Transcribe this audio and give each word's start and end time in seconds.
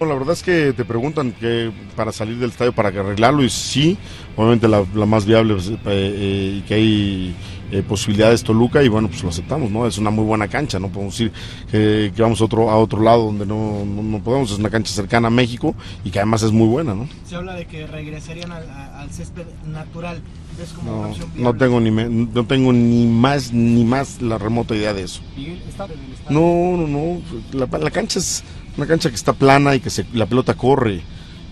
La 0.00 0.14
verdad 0.14 0.32
es 0.34 0.44
que 0.44 0.72
te 0.74 0.84
preguntan 0.84 1.32
que 1.32 1.72
para 1.96 2.12
salir 2.12 2.38
del 2.38 2.50
estadio, 2.50 2.72
para 2.72 2.90
arreglarlo, 2.90 3.42
y 3.42 3.50
sí, 3.50 3.98
obviamente 4.36 4.68
la, 4.68 4.84
la 4.94 5.06
más 5.06 5.26
viable 5.26 5.54
pues, 5.54 5.68
eh, 5.70 5.76
eh, 5.86 6.54
y 6.58 6.60
que 6.68 6.74
hay 6.74 7.36
eh, 7.72 7.82
posibilidades 7.82 8.44
Toluca, 8.44 8.80
y 8.84 8.88
bueno, 8.88 9.08
pues 9.08 9.24
lo 9.24 9.30
aceptamos, 9.30 9.72
¿no? 9.72 9.88
Es 9.88 9.98
una 9.98 10.10
muy 10.10 10.24
buena 10.24 10.46
cancha, 10.46 10.78
no 10.78 10.86
podemos 10.88 11.14
decir 11.18 11.32
que, 11.68 12.12
vamos 12.16 12.40
a 12.40 12.44
otro, 12.44 12.70
a 12.70 12.76
otro 12.78 13.02
lado 13.02 13.24
donde 13.24 13.44
no, 13.44 13.84
no, 13.84 14.02
no 14.04 14.18
podemos, 14.22 14.52
es 14.52 14.58
una 14.60 14.70
cancha 14.70 14.92
cercana 14.92 15.26
a 15.26 15.30
México 15.32 15.74
y 16.04 16.10
que 16.10 16.20
además 16.20 16.44
es 16.44 16.52
muy 16.52 16.68
buena, 16.68 16.94
¿no? 16.94 17.08
Se 17.26 17.34
habla 17.34 17.54
de 17.56 17.66
que 17.66 17.84
regresarían 17.88 18.52
al, 18.52 18.70
al 18.70 19.10
césped 19.10 19.46
natural. 19.66 20.22
¿Ves 20.56 20.68
como 20.70 20.92
una 20.92 21.02
No, 21.02 21.08
opción 21.10 21.28
no 21.36 21.54
tengo 21.56 21.80
ni 21.80 21.90
me- 21.90 22.08
no 22.08 22.46
tengo 22.46 22.72
ni 22.72 23.06
más 23.06 23.52
ni 23.52 23.84
más 23.84 24.22
la 24.22 24.38
remota 24.38 24.74
idea 24.76 24.94
de 24.94 25.02
eso. 25.02 25.20
Miguel, 25.36 25.60
está 25.68 25.86
en 25.86 25.90
el. 25.92 25.98
No, 26.30 26.76
no, 26.76 26.86
no. 26.86 27.20
La, 27.52 27.78
la 27.78 27.90
cancha 27.90 28.18
es 28.18 28.42
una 28.78 28.86
cancha 28.86 29.10
que 29.10 29.16
está 29.16 29.32
plana 29.32 29.74
y 29.74 29.80
que 29.80 29.90
se, 29.90 30.06
la 30.14 30.26
pelota 30.26 30.54
corre. 30.54 31.02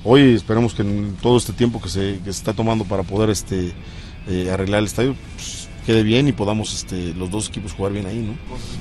Hoy 0.04 0.34
esperemos 0.34 0.72
que 0.75 0.82
en 0.82 1.16
todo 1.20 1.37
este 1.37 1.53
tiempo 1.53 1.82
que 1.82 1.88
se, 1.88 2.20
que 2.25 2.32
se 2.32 2.38
está 2.38 2.53
tomando 2.53 2.84
para 2.84 3.03
poder 3.03 3.31
este 3.31 3.72
eh, 4.28 4.50
arreglar 4.50 4.81
el 4.81 4.87
estadio 4.87 5.16
pues, 5.34 5.69
quede 5.84 6.04
bien 6.04 6.28
y 6.28 6.32
podamos 6.32 6.72
este, 6.72 7.12
los 7.14 7.31
dos 7.31 7.48
equipos 7.48 7.72
jugar 7.72 7.92
bien 7.92 8.06
ahí, 8.06 8.19
¿no? 8.19 8.34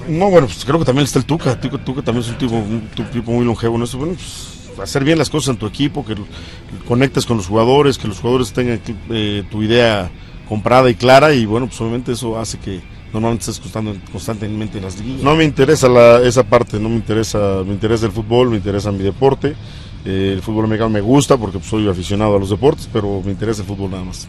No, 0.07 0.29
bueno, 0.29 0.45
pues 0.47 0.63
creo 0.63 0.78
que 0.78 0.85
también 0.85 1.06
está 1.06 1.19
el 1.19 1.25
Tuca. 1.25 1.59
Tuca, 1.59 2.03
también 2.03 2.23
es 2.23 2.29
un 2.29 2.38
tipo, 2.38 3.31
muy 3.31 3.45
longevo. 3.45 3.78
Bueno, 3.78 4.13
pues 4.13 4.79
hacer 4.79 5.03
bien 5.03 5.17
las 5.17 5.29
cosas 5.29 5.50
en 5.50 5.57
tu 5.57 5.66
equipo, 5.66 6.06
que 6.06 6.16
conectes 6.88 7.25
con 7.25 7.38
los 7.38 7.47
jugadores, 7.47 7.97
que 7.97 8.07
los 8.07 8.19
jugadores 8.19 8.53
tengan 8.53 8.79
eh, 9.09 9.44
tu 9.50 9.63
idea 9.63 10.12
comprada 10.47 10.89
y 10.91 10.95
clara 10.95 11.33
y 11.33 11.47
bueno, 11.47 11.67
pues 11.67 11.81
obviamente 11.81 12.12
eso 12.12 12.38
hace 12.38 12.59
que 12.59 12.81
normalmente 13.20 13.46
constando- 13.46 13.96
constantemente 14.12 14.78
en 14.78 14.84
las 14.84 14.98
liguillas. 15.00 15.24
No 15.24 15.36
me 15.36 15.44
interesa 15.44 15.88
la, 15.88 16.20
esa 16.22 16.44
parte, 16.44 16.80
no 16.80 16.90
me 16.90 16.96
interesa, 16.96 17.64
me 17.66 17.74
interesa 17.74 18.06
el 18.06 18.12
fútbol, 18.12 18.50
me 18.50 18.58
interesa 18.58 18.92
mi 18.92 19.03
deporte. 19.03 19.56
Eh, 20.06 20.34
el 20.36 20.42
fútbol 20.42 20.66
americano 20.66 20.90
me 20.92 21.02
gusta 21.02 21.38
porque 21.38 21.58
pues, 21.58 21.70
soy 21.70 21.88
aficionado 21.90 22.36
a 22.36 22.40
los 22.40 22.50
deportes, 22.50 22.90
pero 22.92 23.22
me 23.24 23.31
interesa 23.31 23.62
el 23.62 23.68
fútbol 23.68 23.92
nada 23.92 24.04
más. 24.04 24.28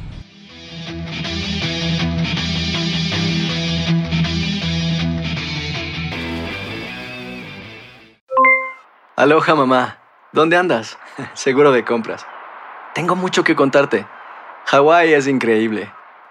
Aloha 9.16 9.54
mamá, 9.54 9.98
¿dónde 10.32 10.56
andas? 10.56 10.98
Seguro 11.34 11.72
de 11.72 11.84
compras. 11.84 12.26
Tengo 12.94 13.16
mucho 13.16 13.44
que 13.44 13.56
contarte. 13.56 14.06
Hawái 14.66 15.12
es 15.14 15.26
increíble. 15.26 15.90